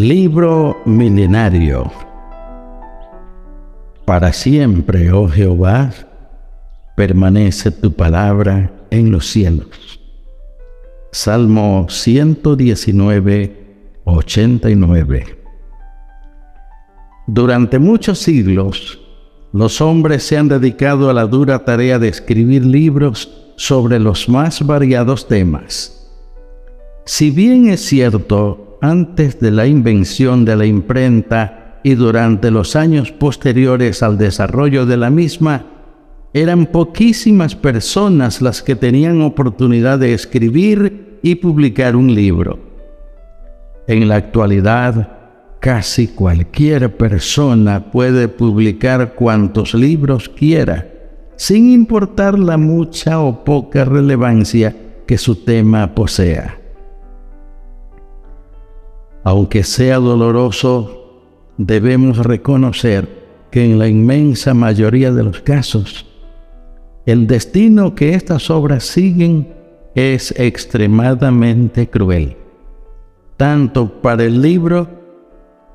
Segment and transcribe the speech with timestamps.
[0.00, 1.90] Libro milenario.
[4.04, 5.90] Para siempre, oh Jehová,
[6.94, 10.00] permanece tu palabra en los cielos.
[11.10, 13.56] Salmo 119,
[14.04, 15.38] 89.
[17.26, 19.00] Durante muchos siglos,
[19.52, 24.64] los hombres se han dedicado a la dura tarea de escribir libros sobre los más
[24.64, 26.08] variados temas.
[27.04, 33.12] Si bien es cierto antes de la invención de la imprenta y durante los años
[33.12, 35.66] posteriores al desarrollo de la misma,
[36.32, 42.58] eran poquísimas personas las que tenían oportunidad de escribir y publicar un libro.
[43.86, 45.18] En la actualidad,
[45.60, 50.86] casi cualquier persona puede publicar cuantos libros quiera,
[51.36, 54.76] sin importar la mucha o poca relevancia
[55.06, 56.57] que su tema posea.
[59.28, 61.20] Aunque sea doloroso,
[61.58, 66.06] debemos reconocer que en la inmensa mayoría de los casos,
[67.04, 69.52] el destino que estas obras siguen
[69.94, 72.38] es extremadamente cruel,
[73.36, 74.88] tanto para el libro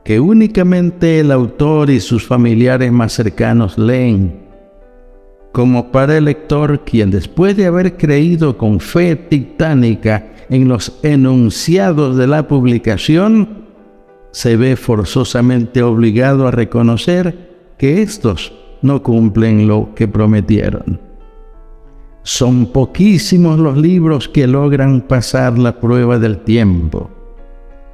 [0.04, 4.43] que únicamente el autor y sus familiares más cercanos leen,
[5.54, 12.18] como para el lector quien después de haber creído con fe titánica en los enunciados
[12.18, 13.64] de la publicación,
[14.32, 18.52] se ve forzosamente obligado a reconocer que estos
[18.82, 21.00] no cumplen lo que prometieron.
[22.24, 27.12] Son poquísimos los libros que logran pasar la prueba del tiempo.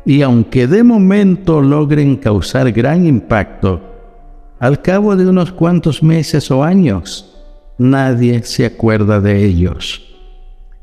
[0.06, 3.82] Y aunque de momento logren causar gran impacto,
[4.60, 7.39] al cabo de unos cuantos meses o años,
[7.80, 10.04] nadie se acuerda de ellos.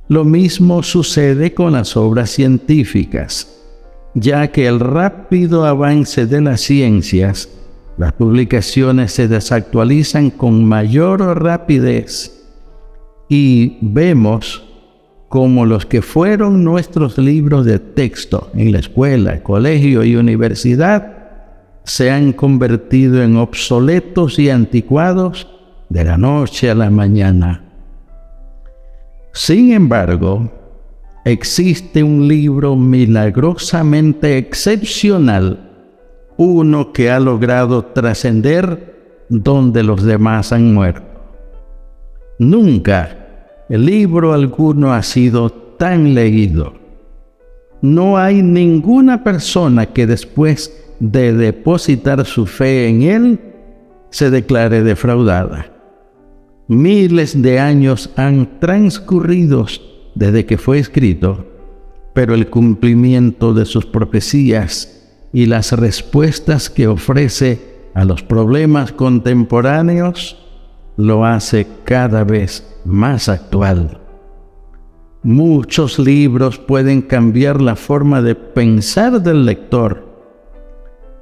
[0.09, 3.63] Lo mismo sucede con las obras científicas,
[4.15, 7.49] ya que el rápido avance de las ciencias,
[7.99, 12.45] las publicaciones se desactualizan con mayor rapidez
[13.29, 14.65] y vemos
[15.29, 21.17] como los que fueron nuestros libros de texto en la escuela, colegio y universidad
[21.87, 25.47] se han convertido en obsoletos y anticuados
[25.89, 27.63] de la noche a la mañana.
[29.33, 30.51] Sin embargo,
[31.25, 35.71] existe un libro milagrosamente excepcional,
[36.37, 41.05] uno que ha logrado trascender donde los demás han muerto.
[42.39, 43.27] Nunca
[43.69, 46.75] el libro alguno ha sido tan leído.
[47.83, 53.41] No hay ninguna persona que después de depositar su fe en él
[54.11, 55.76] se declare defraudada.
[56.69, 59.67] Miles de años han transcurrido
[60.17, 61.47] desde que fue escrito,
[62.13, 67.61] pero el cumplimiento de sus profecías y las respuestas que ofrece
[67.95, 70.45] a los problemas contemporáneos
[70.97, 74.01] lo hace cada vez más actual.
[75.23, 80.05] Muchos libros pueden cambiar la forma de pensar del lector,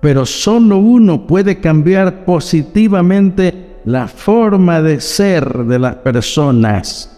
[0.01, 7.11] pero solo uno puede cambiar positivamente la forma de ser de las personas.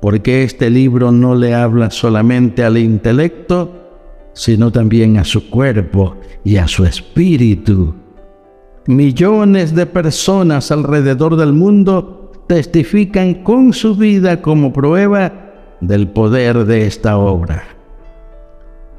[0.00, 3.72] Porque este libro no le habla solamente al intelecto,
[4.32, 7.94] sino también a su cuerpo y a su espíritu.
[8.86, 15.32] Millones de personas alrededor del mundo testifican con su vida como prueba
[15.80, 17.64] del poder de esta obra.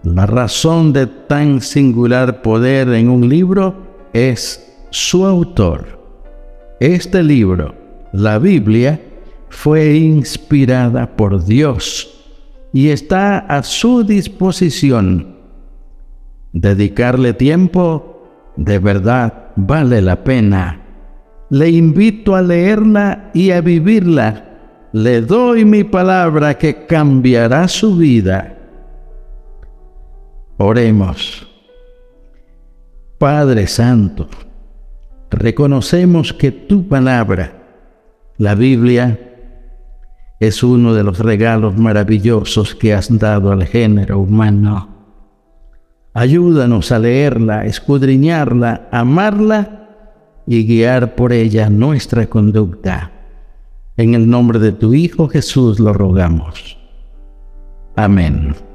[0.03, 3.75] La razón de tan singular poder en un libro
[4.13, 5.98] es su autor.
[6.79, 7.75] Este libro,
[8.13, 9.01] la Biblia,
[9.49, 12.19] fue inspirada por Dios
[12.71, 15.35] y está a su disposición.
[16.53, 20.81] Dedicarle tiempo de verdad vale la pena.
[21.49, 24.45] Le invito a leerla y a vivirla.
[24.93, 28.55] Le doy mi palabra que cambiará su vida.
[30.57, 31.47] Oremos.
[33.17, 34.27] Padre Santo,
[35.31, 37.53] reconocemos que tu palabra,
[38.37, 39.19] la Biblia,
[40.39, 44.87] es uno de los regalos maravillosos que has dado al género humano.
[46.13, 49.79] Ayúdanos a leerla, escudriñarla, amarla
[50.47, 53.11] y guiar por ella nuestra conducta.
[53.97, 56.77] En el nombre de tu Hijo Jesús lo rogamos.
[57.95, 58.68] Amén.